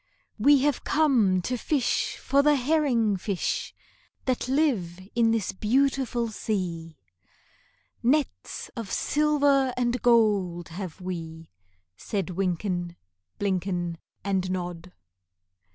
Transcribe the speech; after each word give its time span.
"We 0.39 0.61
have 0.63 0.83
come 0.83 1.43
to 1.43 1.57
fish 1.59 2.17
for 2.17 2.41
the 2.41 2.55
herring 2.55 3.17
fish 3.17 3.71
That 4.25 4.47
live 4.47 4.99
in 5.13 5.29
this 5.29 5.51
beautiful 5.51 6.29
sea; 6.29 6.97
Nets 8.01 8.71
of 8.75 8.91
silver 8.91 9.71
and 9.77 10.01
gold 10.01 10.69
have 10.69 11.01
we," 11.01 11.51
Said 11.97 12.29
Wynken, 12.31 12.95
Blynken, 13.39 13.99
And 14.23 14.49
Nod. 14.49 14.91